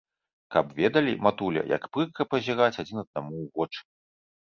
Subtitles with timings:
[0.55, 3.81] Каб ведалі, матуля, як прыкра пазіраць адзін аднаму ў вочы!